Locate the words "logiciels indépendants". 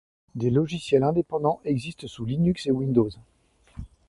0.49-1.61